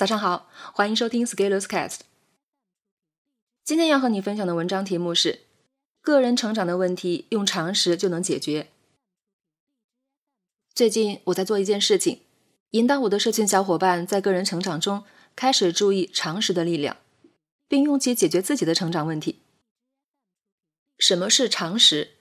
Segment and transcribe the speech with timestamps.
[0.00, 1.98] 早上好，欢迎收听 Scalers Cast。
[3.62, 5.40] 今天要和你分享的文章题目是：
[6.00, 8.68] 个人成长的问题用常识就能解决。
[10.72, 12.22] 最近我在做一件事情，
[12.70, 15.04] 引导我的社群小伙伴在个人成长中
[15.36, 16.96] 开始注意常识的力量，
[17.68, 19.40] 并用其解决自己的成长问题。
[20.98, 22.12] 什么是常识？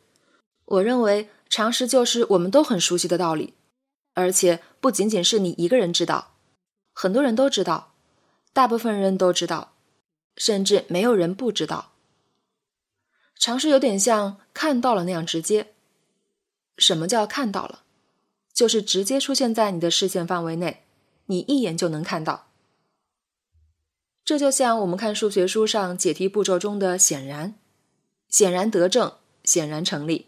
[0.65, 3.53] 我认为常识就是我们都很熟悉的道理，
[4.15, 6.35] 而且不仅仅是你一个人知道。
[7.01, 7.93] 很多人都知道，
[8.51, 9.71] 大部分人都知道，
[10.35, 11.93] 甚至没有人不知道。
[13.37, 15.71] 常识有点像看到了那样直接。
[16.77, 17.83] 什么叫看到了？
[18.51, 20.83] 就是直接出现在你的视线范围内，
[21.27, 22.47] 你一眼就能看到。
[24.25, 27.55] 这就像我们看数学书上解题步骤中的“显然”，
[28.27, 29.13] 显然得正，
[29.45, 30.27] 显然成立。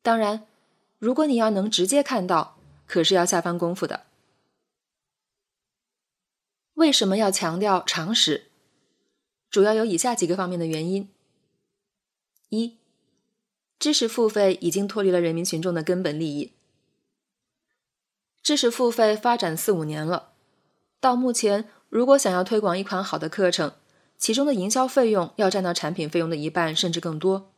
[0.00, 0.46] 当然，
[1.00, 2.56] 如果你要能直接看到，
[2.86, 4.04] 可是要下番功夫的。
[6.84, 8.48] 为什么要强调常识？
[9.48, 11.08] 主要有以下几个方面的原因：
[12.50, 12.76] 一、
[13.78, 16.52] 知识付费已经脱离了人民群众的根本利益。
[18.42, 20.32] 知识付费发展四五年了，
[21.00, 23.72] 到目前，如果想要推广一款好的课程，
[24.18, 27.50] 其中的营销费用要占到产品费用的一半甚至更多。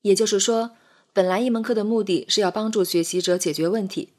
[0.00, 0.70] 也就是说，
[1.12, 4.14] 本来一门课的目的是要帮助学习者解决问题。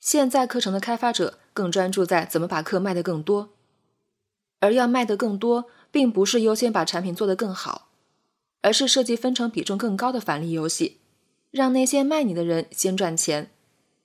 [0.00, 3.54] 现在课程的开发者更专注在怎么把课卖得更多，
[4.60, 7.88] 而要卖得更多，并不是优先把产品做得更好，
[8.60, 10.98] 而是设计分成比重更高的返利游戏，
[11.50, 13.50] 让那些卖你的人先赚钱，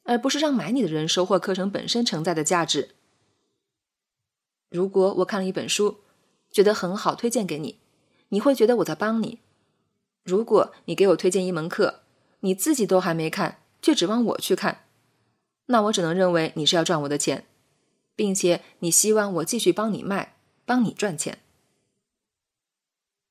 [0.03, 2.91] 而不是让买你的人收获课程本身承载的价值。
[4.69, 5.97] 如果我看了一本书，
[6.49, 7.79] 觉得很好，推荐给你，
[8.29, 9.39] 你会觉得我在帮你；
[10.23, 12.03] 如果你给我推荐一门课，
[12.39, 14.85] 你自己都还没看，却指望我去看。
[15.71, 17.45] 那我只能认为你是要赚我的钱，
[18.15, 21.39] 并且你希望我继续帮你卖，帮你赚钱。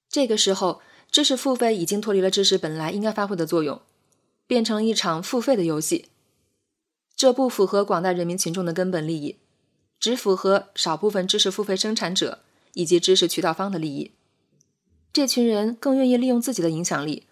[0.09, 0.81] 这个时候，
[1.11, 3.81] 知识付费已经脱离了知识本来应该发挥的作用，
[4.47, 6.07] 变成了一场付费的游戏。
[7.15, 9.37] 这不符合广大人民群众的根本利益，
[10.01, 12.41] 只符合少部分知识付费生产者
[12.73, 14.13] 以及知识渠道方的利益。
[15.13, 17.27] 这群人更愿意利用自己的影响力，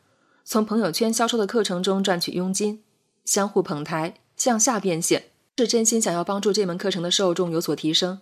[0.45, 2.85] 从朋友圈销售的课程中赚取佣金，
[3.25, 4.15] 相互捧台。
[4.39, 8.21] 向下变现，是真心想要帮助这门课程的受众有所提升。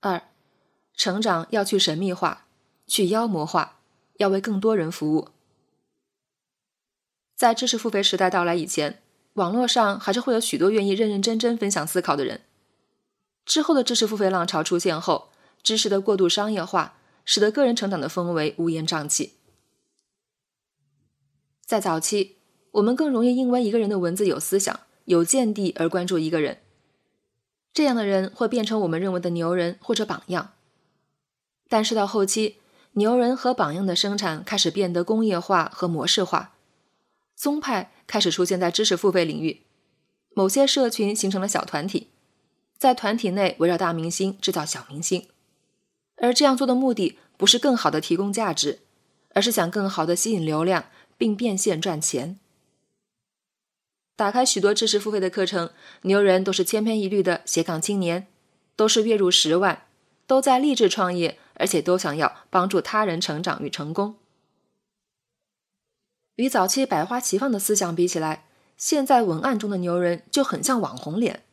[0.00, 0.22] 二，
[0.94, 2.46] 成长要去神秘化，
[2.86, 3.80] 去妖魔化，
[4.18, 5.30] 要为更多人服务。
[7.34, 9.02] 在知识付费时代到来以前，
[9.34, 12.42] 网络上还是会有许多愿意认认真真分享思考的人。
[13.44, 15.30] 之后的知识付费浪潮出现后，
[15.62, 19.34] 知识的过度商业化，使得个人成长的氛围乌烟瘴气。
[21.66, 22.37] 在早期。
[22.72, 26.58] 我们更容易因为一个人的文字有思想、有见地而关注一个人，
[27.72, 30.52] 这样的人会变成我们认为的牛人或者榜样。
[31.68, 32.56] 但是到后期，
[32.92, 36.54] 牛人和榜样的生产开始变得工业化和模式化，
[37.36, 39.62] 宗派开始出现在知识付费领域，
[40.34, 42.08] 某些社群形成了小团体，
[42.76, 45.26] 在团体内围绕大明星制造小明星，
[46.16, 48.80] 而这样做的目的不是更好的提供价值，
[49.34, 50.86] 而是想更好的吸引流量
[51.16, 52.38] 并变现赚钱。
[54.18, 55.70] 打开许多知识付费的课程，
[56.02, 58.26] 牛人都是千篇一律的斜杠青年，
[58.74, 59.86] 都是月入十万，
[60.26, 64.16] 都在励志创业，而且都想要帮助他人成长与成功。
[66.34, 68.46] 与早期百花齐放的思想比起来，
[68.76, 71.44] 现在文案中的牛人就很像网红脸，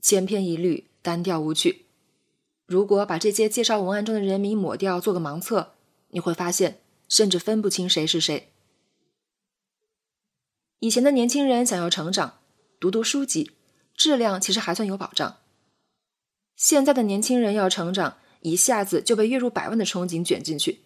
[0.00, 1.84] 千篇一律，单调无趣。
[2.64, 5.72] 如果把这些介绍文案中的人名抹掉，做个盲测，
[6.08, 8.50] 你会发现，甚至分不清谁是谁。
[10.80, 12.38] 以前的年轻人想要成长，
[12.78, 13.50] 读读书籍，
[13.94, 15.38] 质量其实还算有保障。
[16.54, 20.82] 现在的年轻人要成长，一下子就被月入百万的憧憬卷进去，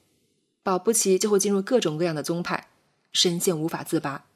[0.62, 2.68] 保不齐就会进入各种各样的宗派，
[3.12, 4.26] 深陷无法自拔。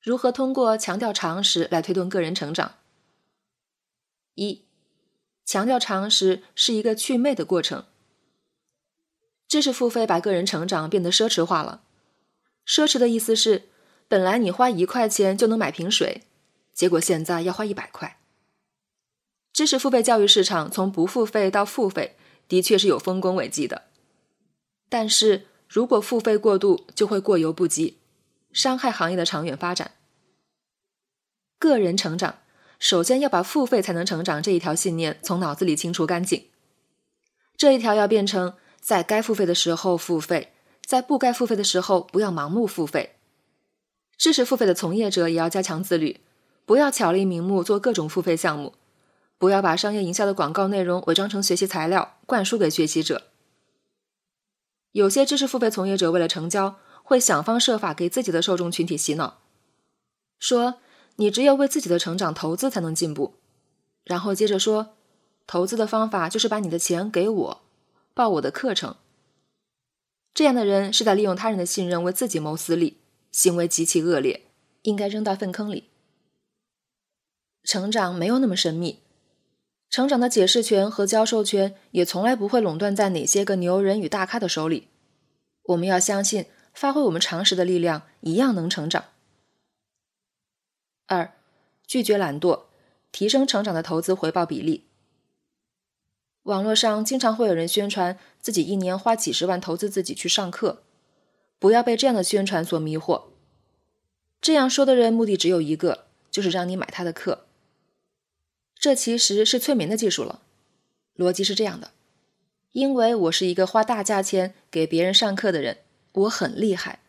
[0.00, 2.76] 如何通过强调常识来推动个人成长？
[4.36, 4.62] 一，
[5.44, 7.84] 强调常识是一个祛魅的过程。
[9.46, 11.82] 知识付费把个人成长变得奢侈化了。
[12.68, 13.70] 奢侈的意思是，
[14.08, 16.24] 本来你花一块钱就能买瓶水，
[16.74, 18.18] 结果现在要花一百块。
[19.54, 22.16] 知识付费教育市场从不付费到付费，
[22.46, 23.84] 的确是有丰功伟绩的。
[24.90, 27.96] 但是如果付费过度，就会过犹不及，
[28.52, 29.92] 伤害行业的长远发展。
[31.58, 32.40] 个人成长，
[32.78, 36.44] 首先要把付费才能成长这一条信念从脑子里清除干净。
[37.56, 40.52] 这一条要变成在该付费的时候付费。
[40.88, 43.16] 在不该付费的时候，不要盲目付费。
[44.16, 46.20] 知识付费的从业者也要加强自律，
[46.64, 48.72] 不要巧立名目做各种付费项目，
[49.36, 53.24] 不要把商业营销的广告内容伪装成学习材料灌输给学习者。
[54.92, 59.42] 有些知识付费从业者为了成交，会想方设法给自己的受众群体洗脑，
[60.38, 60.76] 说
[61.16, 63.34] 你只有为自己的成长投资才能进步，
[64.04, 64.94] 然后接着说，
[65.46, 67.60] 投资的方法就是把你的钱给我，
[68.14, 68.96] 报我的课程。
[70.38, 72.98] 这样的人是在利用他人的信任为自己谋私利，
[73.32, 74.42] 行为极其恶劣，
[74.82, 75.88] 应该扔到粪坑里。
[77.64, 79.00] 成长没有那么神秘，
[79.90, 84.86] 成长的解释权和教授权也从来不会垄断在哪些个牛人与大咖的手里。
[85.64, 89.06] 我们要相信，发挥我们常识的力量，一样能成长。
[91.08, 91.32] 二，
[91.84, 92.66] 拒绝懒惰，
[93.10, 94.84] 提升成长的投资回报比例。
[96.44, 100.82] 网络上经常会有人宣传自己一年花几十万投资自己去上课，
[101.58, 103.24] 不要被这样的宣传所迷惑。
[104.40, 107.46] 这样说的人目的只有一个，就是让你买他的课。
[108.78, 110.42] 这其实是催眠的技术了。
[111.16, 111.90] 逻辑是这样的：
[112.72, 115.78] 因为我是一个花大价钱给别人上课的人，
[116.12, 117.00] 我很厉害，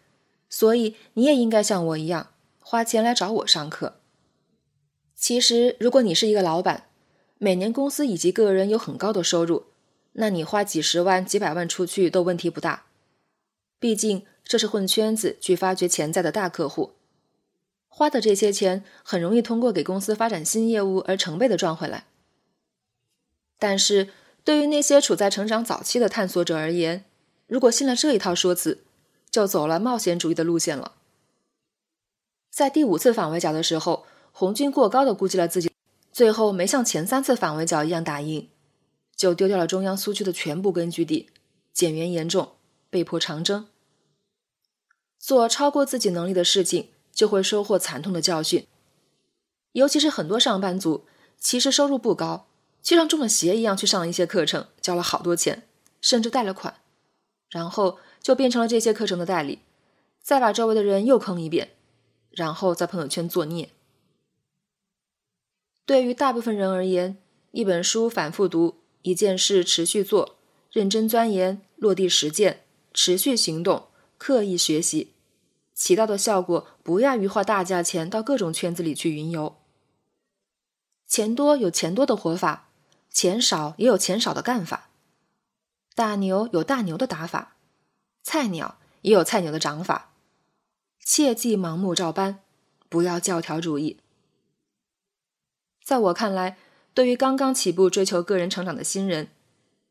[0.49, 3.99] 所以你也应该像我一样花钱来找我上课。
[5.15, 6.88] 其实，如果你是一个老板，
[7.41, 9.67] 每年公司以及个人有很高的收入，
[10.13, 12.83] 那你花几十万、几百万出去都问题不大。
[13.79, 16.95] 毕竟这是混圈子去发掘潜在的大客户，
[17.87, 22.07] 花的这些钱很容易通过给公司发展新业务而成倍的赚回来。
[23.57, 24.09] 但是
[24.43, 27.05] 对于那些处在成长早期的探索者而言，
[27.47, 28.83] 如果信了这一套说辞，
[29.31, 30.95] 就走了冒险主义的路线了。
[32.51, 35.68] 在第五次反围剿的时候，红军过高的估计了自己。
[36.11, 38.49] 最后没像前三次反围剿一样打赢，
[39.15, 41.29] 就丢掉了中央苏区的全部根据地，
[41.73, 42.53] 减员严重，
[42.89, 43.67] 被迫长征。
[45.17, 48.65] 做超过自己能力的事情，就会收获惨痛的教训。
[49.73, 51.05] 尤其是很多上班族，
[51.37, 52.47] 其实收入不高，
[52.81, 55.67] 却像中了邪一样去上了一些课程，交了好多钱，
[56.01, 56.75] 甚至贷了款，
[57.49, 59.59] 然后就变成了这些课程的代理，
[60.21, 61.71] 再把周围的人又坑一遍，
[62.31, 63.69] 然后在朋友圈作孽。
[65.89, 67.17] 对于大部分人而言，
[67.49, 70.35] 一本书反复读，一件事持续做，
[70.71, 72.61] 认真钻研，落地实践，
[72.93, 73.87] 持续行动，
[74.19, 75.13] 刻意学习，
[75.73, 79.55] 起到的效果不亚于花大价钱到各种圈子里去云游。
[81.07, 82.69] 钱多有钱多的活法，
[83.09, 84.91] 钱少也有钱少的干法。
[85.95, 87.55] 大牛有大牛的打法，
[88.21, 90.13] 菜鸟也有菜鸟的长法。
[91.03, 92.43] 切忌盲目照搬，
[92.87, 93.97] 不要教条主义。
[95.89, 96.55] 在我看来，
[96.93, 99.29] 对于刚刚起步追求个人成长的新人，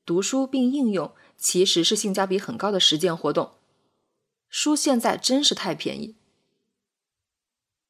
[0.07, 3.55] 读书并应用其实是性价比很高的实践活动。
[4.49, 6.15] 书现在真是太便宜，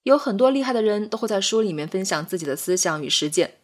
[0.05, 3.58] 有很多厉害的人都会在书里面分享自己的思想与实践。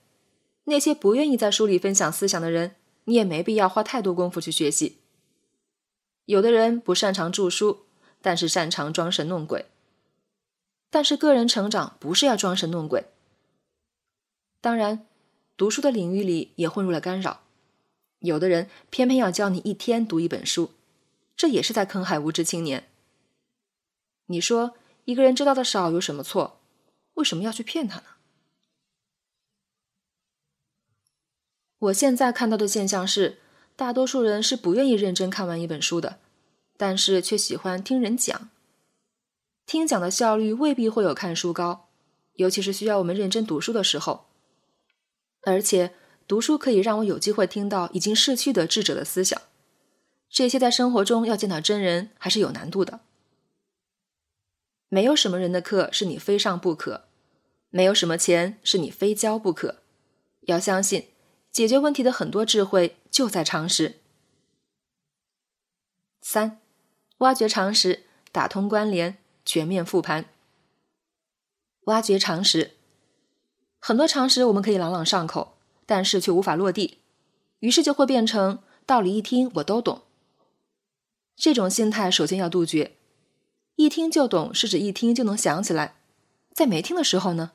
[0.64, 4.98] 那些不愿意在书里分享思想的人，你也没必要花太多功夫去学习。
[6.26, 7.86] 有的人不擅长著书，
[8.20, 9.64] 但是擅长装神弄鬼。
[10.90, 13.06] 但是个人成长不是要装神弄鬼。
[14.64, 15.06] 当然，
[15.58, 17.42] 读书的领域里也混入了干扰。
[18.20, 20.70] 有的人偏偏要教你一天读一本书，
[21.36, 22.88] 这也是在坑害无知青年。
[24.24, 24.74] 你说
[25.04, 26.60] 一个人知道的少有什么错？
[27.12, 28.06] 为什么要去骗他呢？
[31.76, 33.36] 我现在看到的现象是，
[33.76, 36.18] 大多数人是不愿意认真看完一本书的，
[36.78, 38.48] 但是却喜欢听人讲。
[39.66, 41.90] 听讲的效率未必会有看书高，
[42.36, 44.24] 尤其是需要我们认真读书的时候。
[45.46, 45.94] 而且
[46.26, 49.40] 读书可以让我有机会听到已经逝去的智者的思想，
[50.28, 53.00] 这些在生活中要见到真人还是有难度的。
[54.88, 57.04] 没有什么人的课是你非上不可，
[57.70, 59.82] 没有什么钱是你非交不可。
[60.42, 61.08] 要相信，
[61.50, 64.00] 解决问题的很多智慧就在常识。
[66.20, 66.60] 三，
[67.18, 70.26] 挖掘常识，打通关联，全面复盘。
[71.86, 72.73] 挖掘常识。
[73.86, 77.00] 很多常识我们可以朗朗上口，但是却无法落地，
[77.58, 80.04] 于是就会变成道理一听我都懂。
[81.36, 82.92] 这种心态首先要杜绝。
[83.76, 85.96] 一听就懂是指一听就能想起来，
[86.54, 87.52] 在没听的时候呢？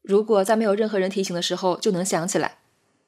[0.00, 2.58] 如果在没有任何人提醒的时候就能想起来，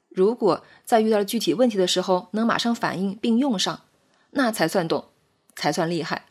[0.09, 3.85] 如果在遇到了具体问题的时候能马上反应并用上，
[4.31, 5.07] 那才算懂，
[5.55, 6.25] 才算厉害。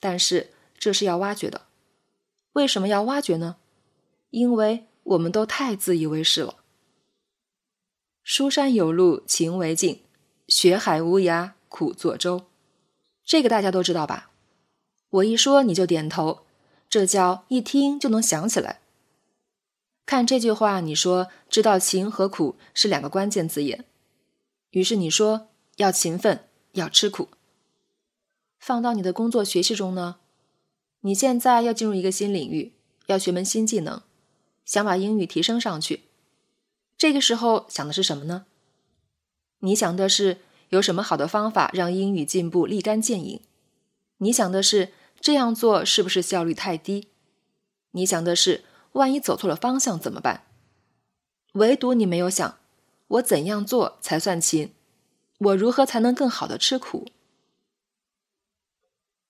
[0.00, 1.66] 但是这是要挖掘的，
[2.54, 3.58] 为什么要挖掘呢？
[4.30, 6.56] 因为我们都太自以为是了。
[8.22, 10.00] 书山有路勤为径，
[10.48, 12.46] 学海无涯苦作舟。
[13.24, 14.30] 这个大家都知道吧？
[15.10, 16.44] 我一说你就点头。
[16.90, 18.80] 这叫一听就能想起来。
[20.06, 23.84] 看这句话，你说知道勤和苦是两个关键字眼，
[24.70, 27.28] 于是你说要勤奋，要吃苦。
[28.58, 30.16] 放到你的工作学习中呢？
[31.00, 32.72] 你现在要进入一个新领域，
[33.06, 34.02] 要学门新技能，
[34.68, 36.04] 想把英语提升上去。
[36.98, 38.44] 这个时候想的是什么呢？
[39.60, 43.40] 你想的是有什么好的方法让英语进步立竿见影？
[44.18, 47.08] 你想的是这样做是不是效率太低？
[47.92, 50.44] 你想的是万一走错了方向怎么办？
[51.54, 52.58] 唯独你没有想，
[53.06, 54.74] 我怎样做才算勤？
[55.38, 57.06] 我如何才能更好的吃苦？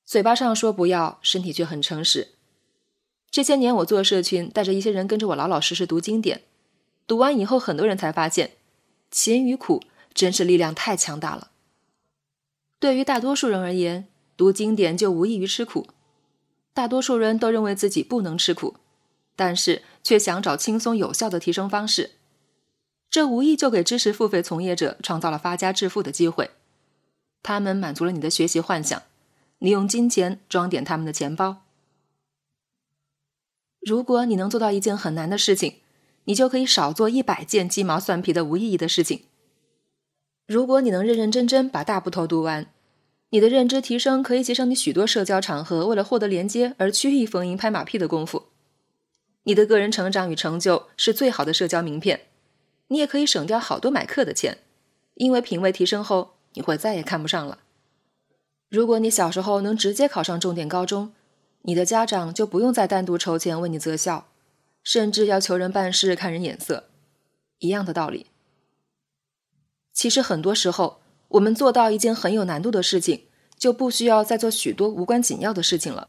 [0.04, 2.38] 嘴巴上说不要，身体却很诚实。
[3.31, 6.43] 这些年我做社群，带着一些人跟着我老老实实读经典。
[7.07, 8.53] 读完以后，很多人才发现，
[9.11, 9.83] 勤与苦
[10.15, 11.51] 真是力量太强大了。
[12.79, 14.07] 对于大多数人而言，
[14.37, 15.89] 读经典就无异于吃苦。
[16.73, 18.77] 大多数人都认为自己不能吃苦，
[19.35, 22.13] 但是却想找轻松有效的提升方式。
[23.11, 26.51] 这无疑就给知识付费从业者创造了发家致富的机会。
[27.43, 29.03] 他们满足了你的学习幻想。
[29.61, 31.65] 你用金钱装点他们的钱包。
[33.81, 35.77] 如果你能做到一件很难的事情，
[36.25, 39.23] 你就可以少做一百件鸡毛蒜皮的无意义的事情。
[40.47, 42.67] 如果你能认认真真把大部头读完，
[43.31, 48.45] 你的认知提升可以节省你许多社交场合为了获得连接而曲意逢迎拍马屁的功夫。
[49.45, 52.23] 你的个人成长与成就是最好的社交名片。
[52.89, 54.59] 你也可以省掉好多买课的钱，
[55.15, 57.59] 因为品味提升后，你会再也看不上了。
[58.71, 61.13] 如果你小时候能直接考上重点高中，
[61.62, 64.29] 你的家长就不用再单独筹钱为你择校，
[64.83, 66.85] 甚至要求人办事看人眼色，
[67.59, 68.27] 一样的道理。
[69.93, 73.25] 其实很多时候，我们做到一件很有难度的事情，
[73.57, 76.09] 就不需要再做许多无关紧要的事情了。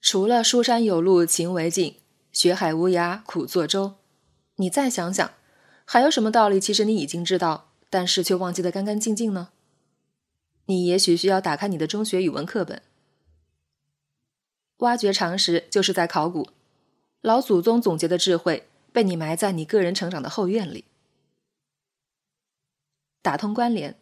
[0.00, 1.96] 除了书山有路勤为径，
[2.30, 3.94] 学海无涯苦作舟，
[4.56, 5.30] 你再想想，
[5.84, 6.60] 还有什么道理？
[6.60, 9.48] 其实你已经知道，但是却忘记得干干净净呢？
[10.66, 12.82] 你也许需要打开你的中学语文课本，
[14.82, 16.48] 挖掘常识，就是在考古。
[17.20, 20.84] 老祖宗总结的智慧，被你埋在你个人成长的后院里。
[23.22, 23.96] 打通关联，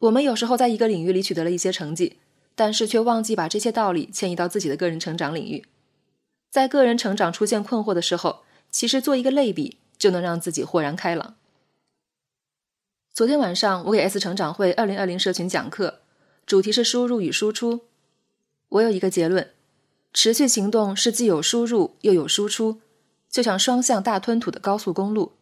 [0.00, 2.18] 我们有时候在一个领域里取得了一些成绩，
[2.56, 5.64] 但是却忘记把这些道理迁移到自己的个人成长领域。
[6.50, 11.36] 在个人成长出现困惑的时候，其实做一个类比，就能让自己豁然开朗。
[13.12, 16.00] 昨天晚上，我给 S 成长会二零二零社群讲课，
[16.44, 17.82] 主题是输入与输出。
[18.70, 19.52] 我有一个结论：
[20.14, 22.80] 持续行动是既有输入又有输出，
[23.28, 25.32] 就像双向大吞吐的高速公路。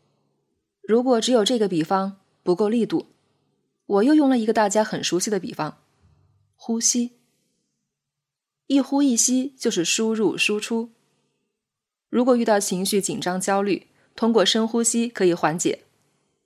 [0.81, 3.07] 如果只有这个比方不够力度，
[3.87, 5.79] 我又用了一个大家很熟悉的比方：
[6.57, 7.12] 呼吸。
[8.67, 10.91] 一呼一吸就是输入输出。
[12.09, 13.87] 如果遇到情绪紧张、焦虑，
[14.17, 15.85] 通过深呼吸可以缓解。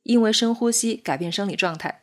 [0.02, 2.02] 因为深呼吸改变生理状态，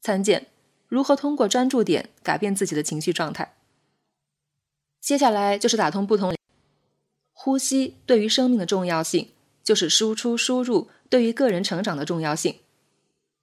[0.00, 0.46] 参见
[0.86, 3.57] 如何通过专注点改变自己的情绪状态。
[5.00, 6.34] 接下来就是打通不同
[7.32, 9.30] 呼吸对于生命的重要性，
[9.62, 12.56] 就是输出输入对于个人成长的重要性，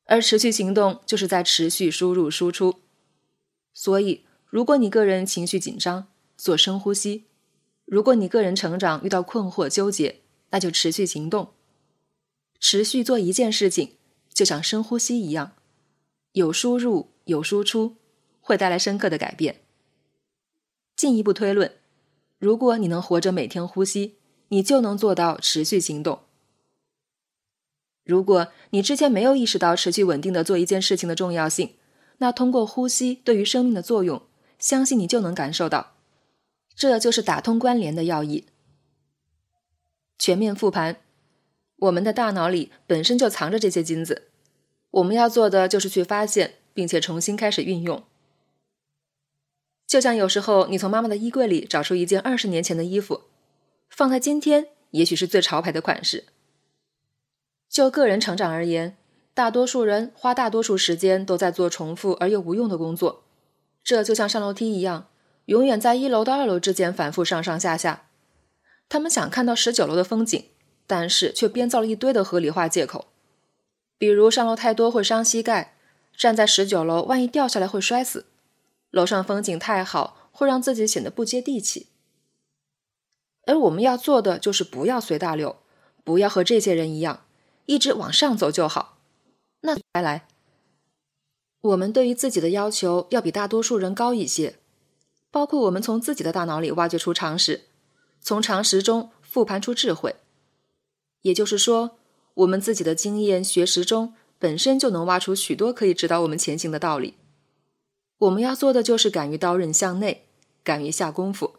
[0.06, 2.82] 而持续行动就是在持续输入输出。
[3.74, 6.08] 所以，如果你个人情绪紧张，
[6.38, 7.24] 做深呼吸；
[7.86, 10.22] 如果你个人成长遇到困惑纠结，
[10.52, 11.54] 那就持续行动。
[12.60, 13.98] 持续做一件事情，
[14.34, 15.54] 就像深呼吸一样，
[16.34, 17.96] 有输入有输出，
[18.40, 19.62] 会带来深刻的改变。
[20.96, 21.72] 进一步推论，
[22.40, 24.16] 如果你能活着每天呼吸，
[24.50, 26.20] 你就能做到持续行动。
[28.04, 31.74] 如果你之前没有意识到持续稳定的做一件事情的重要性，
[32.20, 34.22] 那通过呼吸对于生命的作用，
[34.60, 35.94] 相信你就能感受到。
[36.76, 38.46] 这就是打通关联的要义。
[40.18, 40.98] 全面复盘。
[41.78, 44.30] 我们的大脑里本身就藏着这些金子，
[44.92, 48.02] 我们要做的就是去发现，并且重新开始运用。
[49.88, 53.22] 就像有时候你从妈妈的衣柜里找出一件二十年前的衣服，
[53.90, 56.26] 放在今天，也许是最潮牌的款式。
[57.70, 58.98] 就个人成长而言，
[59.34, 63.24] 大多数人花大多数时间都在做重复而又无用的工作，
[63.84, 65.08] 这就像上楼梯一样，
[65.46, 68.08] 永远在一楼到二楼之间反复上上下下。
[68.88, 70.44] 他们想看到十九楼的风景。
[70.88, 73.08] 但是却编造了一堆的合理化借口，
[73.98, 75.74] 比如上楼太多会伤膝盖，
[76.16, 78.28] 站在十九楼万一掉下来会摔死，
[78.96, 81.88] 楼上风景太好会让自己显得不接地气。
[83.46, 85.58] 而我们要做的就是不要随大流，
[86.06, 87.26] 不要和这些人一样，
[87.66, 88.98] 一直往上走就好。
[89.64, 90.28] 那来来，
[91.60, 94.56] 我们对于自己的要求要比大多数人高一些，
[95.30, 97.66] 包括我们从自己的大脑里挖掘出常识，
[98.22, 100.16] 从常识中复盘出智慧。
[101.24, 101.98] 也就是说，
[102.36, 107.16] 我们自己的经验学识中本身就能挖出许多可以指导我们前行的道理。
[108.20, 110.26] 我们要做的就是敢于刀刃向内，
[110.64, 111.56] 敢于下功夫。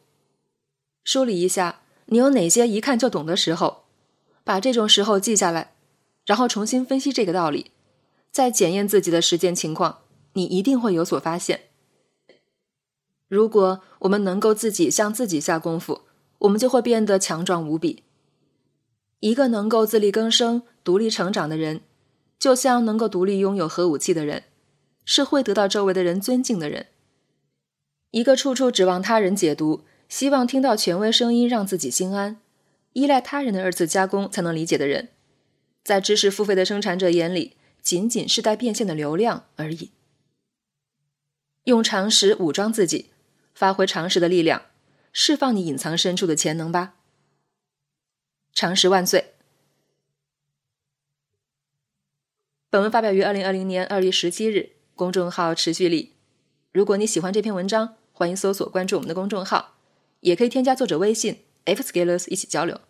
[1.05, 3.85] 梳理一下，你有哪些一看就懂的时候？
[4.43, 5.75] 把这种时候记下来，
[6.25, 7.73] 然后重新分析这个道理，
[8.31, 9.99] 再检验自己的实践情况，
[10.35, 11.63] 你一定会有所发现。
[13.29, 16.03] 如果我们能够自己向自己下功夫，
[16.39, 18.05] 我们就会变得强壮无比。
[19.19, 21.81] 一个能够自力更生、独立成长的人，
[22.39, 24.45] 就像能够独立拥有核武器的人，
[25.07, 26.89] 是会得到周围的人尊敬的人。
[28.11, 29.87] 一个处处指望他人解读。
[30.09, 32.41] 希望听到权威声音让自己心安，
[32.93, 35.09] 依赖他人的二次加工才能理解的人，
[35.83, 39.91] 在知识付费的生产者眼里，仅仅是带变现的流量而已。
[41.65, 43.11] 用常识武装自己，
[43.53, 44.67] 发挥常识的力量，
[45.13, 46.95] 释放你隐藏深处的潜能吧！
[48.53, 49.35] 常识万岁！
[52.71, 56.15] 本文发表于二零二零年二月十七日，公众号持续力。
[56.73, 59.75] 如果你喜欢这篇文章，欢迎搜索关注我们的公众号。
[60.21, 62.81] 也可以添加作者微信 fscalers 一起交流，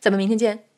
[0.00, 0.69] 咱们明天见。